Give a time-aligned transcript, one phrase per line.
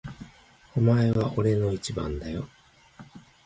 [0.75, 2.49] お前は俺の一番だよ。